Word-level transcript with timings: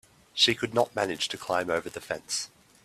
She 0.33 0.55
could 0.55 0.73
not 0.73 0.95
manage 0.95 1.27
to 1.27 1.37
climb 1.37 1.69
over 1.69 1.87
the 1.87 2.01
fence. 2.01 2.49